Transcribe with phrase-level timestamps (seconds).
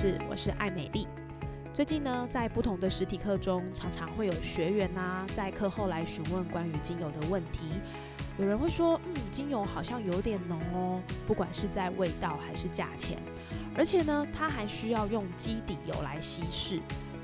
[0.00, 1.06] 室，我是艾美丽。
[1.74, 7.68] 最近呢，在不同的实体课中，常常会有学员啊、在课后来询问关于精油的问题。
[8.38, 13.18] 有人会说，嗯，精油好像有点浓哦，不管是在味道还是价钱，
[13.76, 16.80] 而且呢，它还需要用基底油来稀释。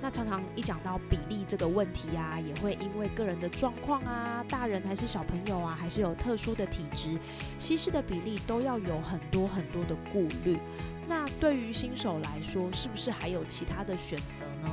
[0.06, 7.18] 那常常一讲到比例这个问题啊，也会因为个人的状况啊，大人还是小朋友啊，还是有特殊的体质，
[7.58, 10.60] 稀释的比例都要有很多很多的顾虑。
[11.08, 14.70] 那对于新手来说，是不是还有其他的选择呢？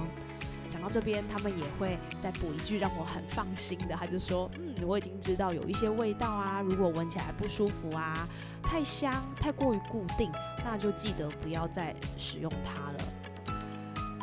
[0.70, 8.30] 讲到这边，他们也会再补一句让我很放心的，他就说：“嗯，我已经知道有一些味道啊，如果闻起来不舒服啊，
[8.62, 10.32] 太香、太过于固定，
[10.64, 12.98] 那就记得不要再使用它了。”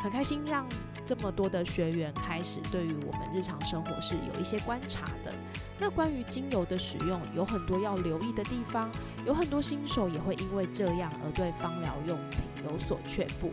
[0.01, 0.65] 很开心让
[1.11, 5.33] 这么多的学员开始对于我们日常生活是有一些观察的。
[5.77, 8.89] 那关于精油的使用，有很多要留意的地方，
[9.25, 13.51] 有很多新手也会因为这样而对芳疗用品有所却步。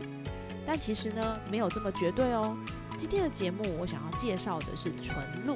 [0.65, 2.55] 但其实呢，没有这么绝对哦。
[2.97, 5.53] 今天的节目，我想要介绍的是纯露。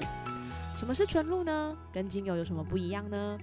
[0.76, 1.74] 什么是纯露呢？
[1.94, 3.38] 跟精油有什么不一样呢？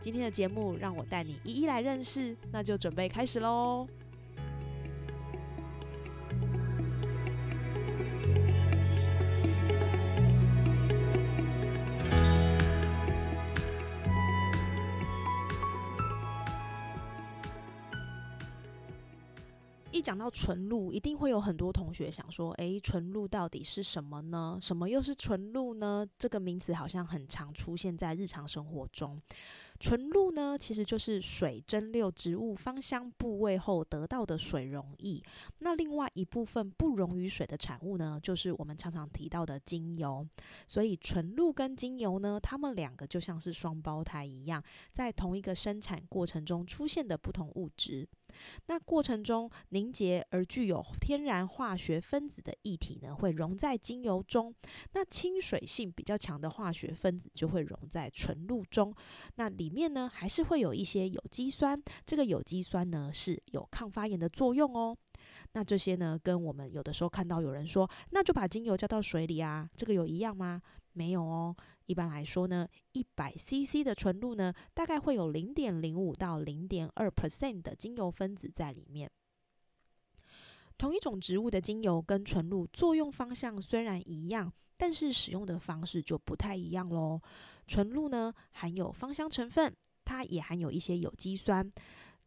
[0.00, 3.86] 今天的节目让我带你一一来认识，那就准备开始喽。
[20.16, 24.58] 讲到纯露，一定会有很多同学想说：“诶，纯露到底是什么呢？
[24.62, 29.20] 什么又是纯露呢？”这个名词好像很常出现在日常生活中。
[29.78, 35.22] 纯露呢，其实就是水蒸馏植物芳香部位后得到的水溶液。
[35.58, 40.26] 那另外一部分不溶于水的产物呢，就是我们常常提到的精油。
[40.66, 48.08] 所以纯露跟精油呢，它们两个就像是双胞胎一样，在同一个生产过程中出现的不同物质。
[48.66, 54.54] 那过程中凝结而具有天然化学分子的液体呢，会溶在精油中。
[54.92, 58.94] 那亲水性比较强的化学分子就会溶在纯露中。
[59.36, 61.82] 那里面呢，还是会有一些有机酸。
[62.04, 64.96] 这个有机酸呢，是有抗发炎的作用哦。
[65.54, 70.62] 那这些呢，跟我们有的时候看到有人说，那就把精油加到水里啊，这个有一样吗？
[70.92, 71.56] 没有哦。
[71.86, 79.10] 一般来说呢，一百 CC 的纯露呢，大概会有零点零五到零点二 percent 的精油分子在里面。
[80.78, 87.20] 同一种植物的精油跟纯露作用方向虽然一样，但是使用的方式就不太一样喽。
[87.66, 91.72] 纯露呢含有芳香成分，它也含有一些有机酸。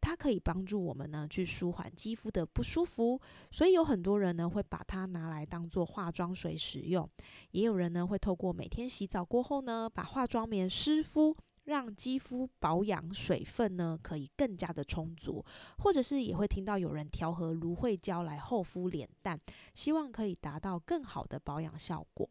[0.02, 3.20] 它可以帮助我们呢去舒缓肌肤的不舒服，
[3.52, 7.06] 所以有很多人呢会把它拿来当做化妆水使用，
[7.52, 15.44] 也有人呢会透过每天洗澡过后呢把化妆棉湿敷，让肌肤保养水分呢可以更加的充足，
[15.80, 19.38] 或者是也会听到有人调和芦荟胶来厚敷脸蛋，
[19.76, 22.30] 希望可以达到更好的保养效果。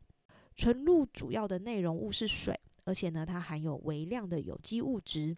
[0.58, 2.52] 纯露主要的内容物是水，
[2.82, 5.36] 而且呢它含有微量的有机物质。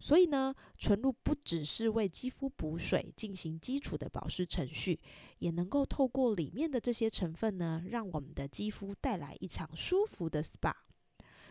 [0.00, 5.00] 所以呢，纯露不只是为肌肤补水、进行基础的保湿程序，
[5.38, 10.74] 也能够透过里面的这些成分呢，让我们的肌肤带来一场舒服的 SPA。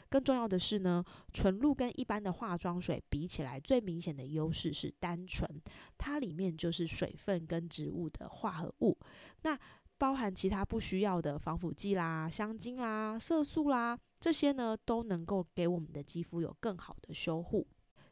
[0.07, 1.03] 更重要的是呢，
[1.33, 5.49] 纯露跟一般的化妆水比起来，最明显的优势是单纯，
[5.97, 8.95] 它里面就是水分跟植物的化合物，
[9.41, 9.57] 那
[9.97, 17.65] 包含其他不需要的防腐剂啦、香精啦、色素啦，这些呢都能够给我们的肌肤有更好的修护。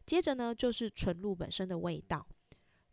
[0.06, 2.26] 接着呢，就是纯露本身的味道。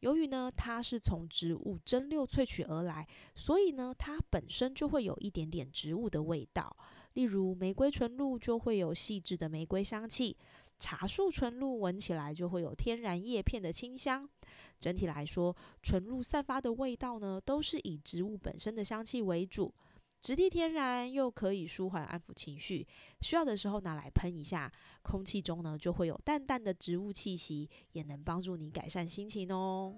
[0.01, 6.75] 由于呢，它是从植物蒸馏萃取而来，所以呢，它本身就会有一点点植物的味道。
[7.13, 10.36] 例如，玫瑰纯露就会有细致的玫瑰香气，
[10.80, 14.28] 茶树纯露闻起来就会有天然叶片的清香。
[14.80, 19.72] 整体来说，纯露散发的味道呢，都是以植物本身的香气为主。
[20.22, 22.86] 质地天然，又可以舒缓安抚情绪，
[23.21, 24.71] 需要的时候拿来喷一下，
[25.03, 29.94] 空气中呢就会有淡淡的植物气息，也能帮助你改善心情哦。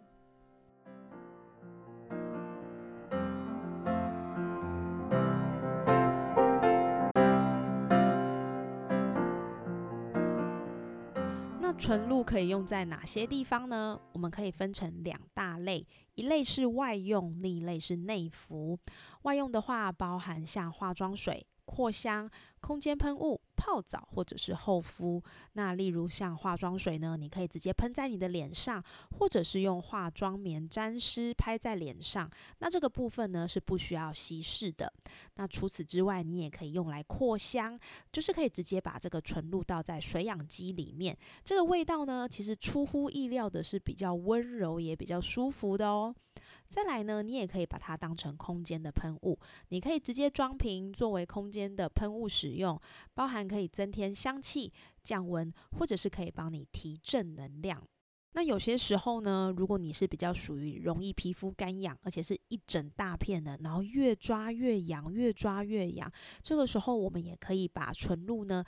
[11.78, 14.00] 纯露可以用在哪些地方呢？
[14.12, 18.78] 我们可以分成两大类，一类是外用，另一类是内服。
[19.22, 21.46] 外用的话，包含像化妆水。
[21.64, 22.28] 扩香、
[22.60, 25.22] 空间喷雾、泡澡或者是厚敷。
[25.52, 28.82] 那例如像化妆水呢，你可以直接喷在你的脸上，
[29.16, 32.28] 或者是用化妆棉沾湿拍在脸上。
[32.58, 34.92] 那这个部分呢是不需要稀释的。
[35.36, 37.78] 那除此之外，你也可以用来扩香，
[38.10, 41.16] 就是可以直接把这个纯露倒在水养机里面。
[41.44, 46.12] 这个味道呢，其实出乎意料的是比较温柔，也比较舒服的哦。
[46.72, 49.38] 再来呢，你也可以把它当成空间的喷雾，
[49.68, 52.80] 你可以直接装瓶作为空间的喷雾使用，
[53.12, 54.72] 包含可以增添香气、
[55.04, 57.86] 降温，或者是可以帮你提振能量。
[58.34, 66.10] 那有些时候呢，如果你是比较属于容易皮肤干痒，而且是一整大片的，然后越抓越痒，越抓越痒，
[66.40, 68.64] 这个时候我们也可以把纯露呢。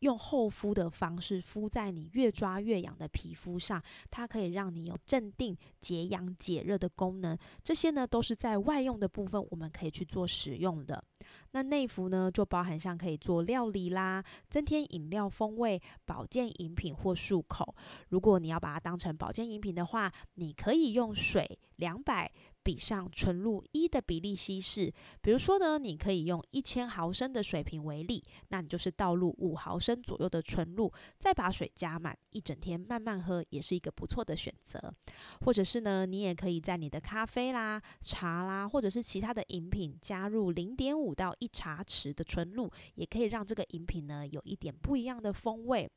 [0.00, 7.36] 用厚敷的方式敷在你越抓越痒的皮肤上，它可以让你有镇定、解痒、解热的功能。
[7.62, 11.02] 这些呢都是在外用的部分，我们可以去做使用的。
[11.50, 17.74] 那内服呢，就包含像可以做料理啦，增添饮料风味、保健饮品或漱口。
[18.08, 22.30] 如果你要把它当成保健饮品的话，你可以用水两百。
[22.68, 24.92] 比上纯露一的比例稀释，
[25.22, 34.92] 比如说呢，你可以用一千毫升的水瓶为例，那你就是倒入五毫升左右的纯露，再把水加满，一整天慢慢喝，也是一个不错的选择。
[35.40, 45.90] 或者是呢，你也可以在你的咖啡啦、茶啦，或者是其他的饮品加入零点五到一茶匙的纯露，也可以让这个饮品呢有一点不一样的风味。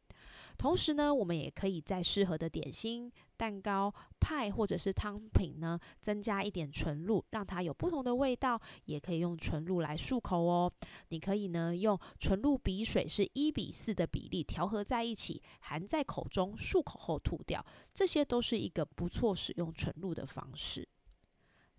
[0.57, 8.62] 同时呢，我们也可以在适合的点心、蛋糕、派或者是汤品呢，增加一点纯露，让它有不同的味道。
[8.86, 10.71] 也可以用纯露来漱口哦。
[11.09, 17.65] 你可以呢用纯露比水是一比四的比例调和在一起，含在口中漱口后吐掉。
[17.94, 20.88] 这些都是一个不错使用纯露的方式。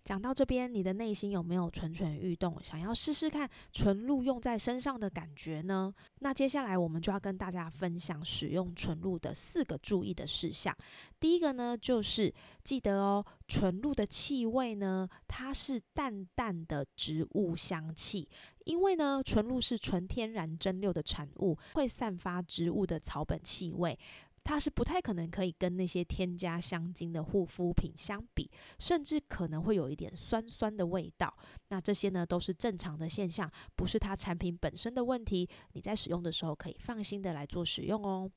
[0.03, 5.93] 讲到这边，你的内心有没有蠢蠢欲动，想要试试看纯露用在身上的感觉呢？
[6.19, 10.75] 那接下来我们就要跟大家分享使用纯露的四个注意的事项。
[11.21, 12.33] 第一个呢，就是
[12.65, 18.27] 记得哦，纯露的气味呢，它是淡淡的植物香气，
[18.65, 23.97] 因为呢，纯露是纯天然蒸馏的产物，会散发植物的草本气味。
[24.43, 31.33] 它是不太可能可以跟那些添加香精的护肤品相比，甚至可能会有一点酸酸的味道。
[31.69, 35.49] 那这些呢都是正常的现象，不是它产品本身的问题。
[35.71, 38.29] 你在使用的时候可以放心的来做使用哦。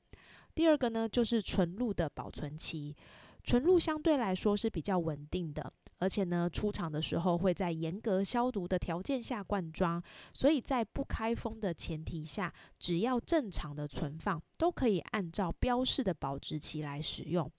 [0.55, 2.95] 第二个呢就是纯露的保存期，
[3.43, 5.73] 纯露相对来说是比较稳定的。
[5.99, 9.99] 而且呢，出厂的时候会在严格消毒的条件下灌装，
[10.31, 17.49] 所以在不开封的前提下，只要正常的存放，都可以按照标示的保质期来使用。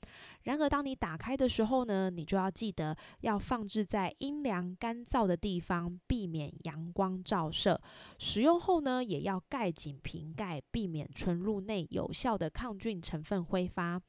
[0.45, 7.79] 然而，当你打开的时候呢，你就要记得要放置在阴凉干燥的地方，避免阳光照射。
[8.19, 14.01] 使用后呢，也要盖紧瓶盖，避免纯露内有效的抗菌成分挥发。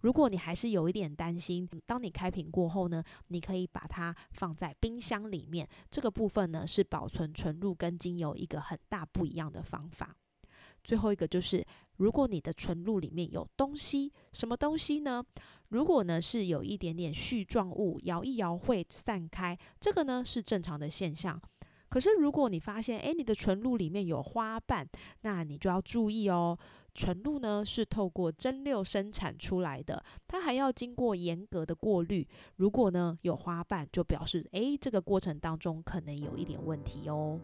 [0.00, 5.68] 如果你还是有一点担心，当你开瓶过后呢，你可以把它放在冰箱里面。
[5.90, 10.16] 这个部分呢，是保存纯露跟精油一个很大不一样的方法。
[10.82, 11.64] 最后一个就是，
[11.96, 15.24] 如果你的纯露里面有东西，什么东西呢？
[15.68, 21.40] 如果呢是有一点点絮状物，摇一摇会散开，这个呢是正常的现象。
[21.88, 24.86] 可是如果你发现，诶，你的纯露里面有花瓣，
[25.22, 26.58] 那你就要注意哦。
[26.94, 32.26] 纯露呢是透过蒸馏生产出来的，它还要经过严格的过滤。
[32.56, 37.38] 如果呢有花瓣，就表示诶，这个过程当中可能有一点问题哦。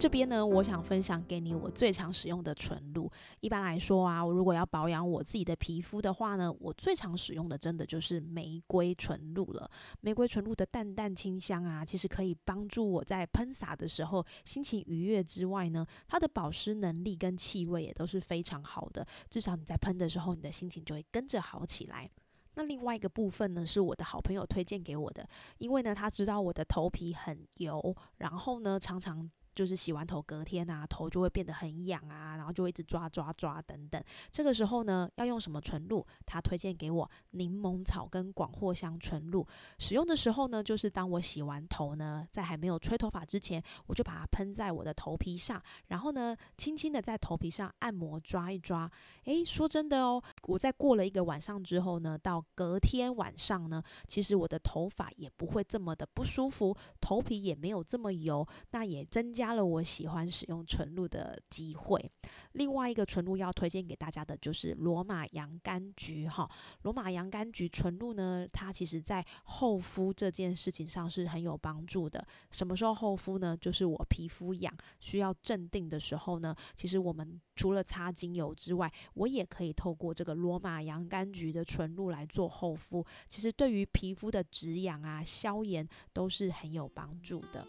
[0.00, 3.12] 这边呢，我想分享给你我最常使用的纯露。
[3.40, 9.70] 一般来说啊，我如果要保养我自己的皮肤的话呢，我最常使用的真的就是玫瑰纯露了。
[10.00, 19.06] 玫瑰纯露的淡淡清香啊，其实可以帮助我在喷洒的时候心情愉悦之外呢，它的保湿能力跟气味也都是非常好的。
[19.28, 22.10] 至少你在喷的时候，你的心情就会跟着好起来。
[22.54, 25.28] 那另外一个部分呢，是我的好朋友推荐给我的，
[25.58, 29.30] 因为呢，他知道我的头皮很油，然后呢，常常。
[29.54, 34.02] 就是洗完头隔天啊，头就会变得很痒啊，然后就一直抓抓抓等等。
[34.30, 36.06] 这个时候呢，要用什么纯露？
[36.24, 39.46] 他推荐给我柠檬草跟广藿香纯露。
[39.78, 48.90] 使用的时候呢，就是当我洗完头呢，在还没有吹头发之前，我就把它喷在我的头皮上，然后呢，轻轻的在头皮上按摩抓一抓。
[49.24, 62.10] 诶，说真的哦，我在过了一个晚上之后呢，到隔天晚上呢，其实我的头发也不会这么的不舒服，头皮也没有这么油，那也增加加了我喜欢使用纯露的机会。
[62.52, 66.46] 另外一个纯露要推荐给大家的就是罗马洋甘菊哈，
[66.82, 72.22] 罗马洋甘菊纯露呢，它其实在厚敷这件事情上是很有帮助的。
[72.50, 73.56] 什么时候厚敷呢？
[73.56, 83.02] 就是我皮肤痒需要镇定的时候呢，其实我们除了擦精油之外，我也可以透过这个罗马洋甘菊的纯露来做厚敷。
[83.26, 87.66] 其实对于皮肤的止痒啊、消炎都是很有帮助的。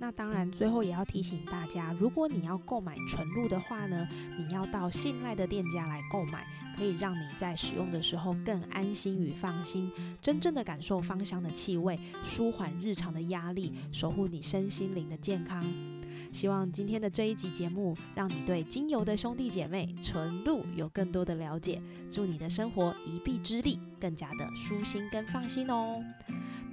[0.00, 4.06] 那当然，最后也要提醒大家，如果你要购买纯露的话呢，
[4.38, 15.64] 你要到信赖的店家来购买，可以让你在使用的时候更安心与放心，真正的感受芳香的气味，舒缓日常的压力，守护你身心灵的健康。
[16.30, 26.04] 希望今天的这一集节目，让你对精油的兄弟姐妹纯露有更多的了解，祝你的生活一臂之力更加的舒心跟放心哦。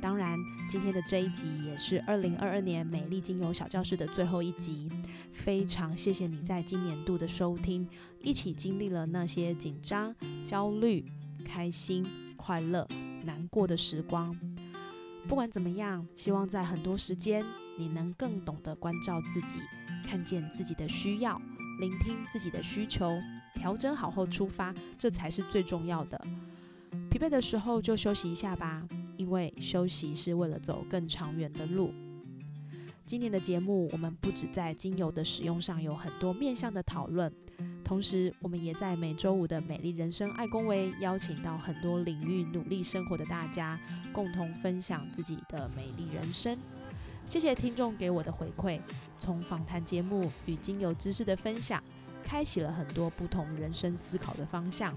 [0.06, 4.88] 当然，今天的这一集也是二零二二年美丽精油小教室的最后一集。
[5.34, 7.90] 非常谢谢你在今年度的收听，
[8.22, 11.04] 一起经历了那些紧张、焦虑、
[11.44, 12.06] 开心、
[12.38, 12.88] 快乐、
[13.24, 14.38] 难过的时光。
[15.28, 17.44] 不管怎么样，希望在很多时间，
[17.76, 19.60] 你能更懂得关照自己，
[20.08, 21.42] 看见自己的需要，
[21.80, 23.20] 聆听自己的需求，
[23.56, 26.22] 调整好后出发，这才是最重要的。
[27.10, 28.88] 疲惫的时候就休息一下吧。
[29.18, 31.94] 因为休息是为了走更长远的路。
[33.06, 37.32] 今年的节目，我们不止在精油的使用上有很多面向的讨论，
[37.84, 43.80] 同时我们也在每周五的美丽人生爱公维邀请到很多领域努力生活的大家，
[44.12, 46.58] 共同分享自己的美丽人生。
[47.26, 48.80] 谢谢听众给我的回馈，
[49.20, 51.84] 从访谈节目与精油知识的分享，
[52.24, 54.96] 开启了很多不同人生思考的方向。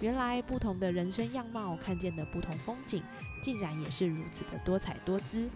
[0.00, 3.02] 原来不同的人生样貌，看见的不同风景，
[3.42, 5.48] 竟然也是如此的多彩多姿。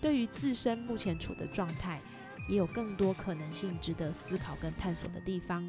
[0.00, 2.00] 对于自身目前处的状态，
[2.48, 5.68] 也有更多可能性值得思考跟探索的地方。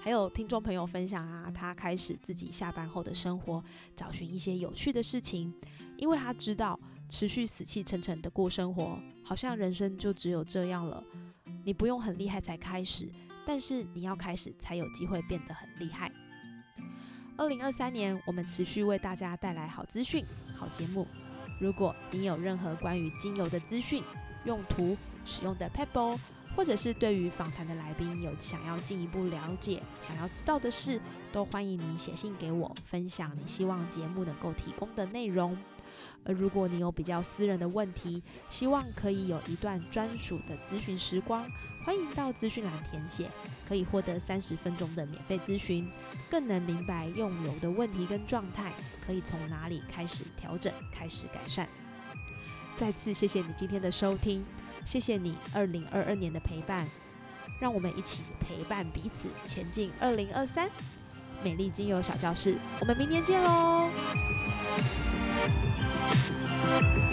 [0.00, 3.62] 还有听众朋友分享啊，他开始自己下班后的生活，
[3.96, 5.52] 找寻一些有趣的事情，
[5.96, 11.02] 因为他知道持续死气沉沉的过生活，好像人生就只有这样了。
[11.64, 13.08] 你不用很厉害才开始，
[13.46, 16.12] 但是你要开始才有机会变得很厉害。
[17.36, 20.24] 二零二三年，我们持续为大家带来好资讯、
[20.56, 21.04] 好节目。
[21.58, 24.02] 如果你有任何关于精油的资讯、
[24.44, 26.16] 用途、使用的 pebble，
[26.54, 31.00] 或者是对于访谈的来宾有想要进一步了解、想要知道的事，
[31.32, 35.58] 都欢迎你写信给我，分享你希望节目能够提供的内容。
[36.24, 41.44] 而如果你有比较私人的问题，希望可以有一段专属的咨询时光，
[41.84, 43.30] 欢迎到资讯栏填写，
[43.68, 45.90] 可以获得三十分钟的免费咨询，
[46.30, 48.72] 更能明白用油的问题跟状态，
[49.06, 51.68] 可以从哪里开始调整、开始改善。
[52.76, 54.44] 再次谢谢你今天的收听，
[54.84, 56.88] 谢谢你二零二二年的陪伴，
[57.60, 60.68] 让我们一起陪伴彼此前进二零二三。
[61.42, 63.90] 美丽精油小教室，我们明年见喽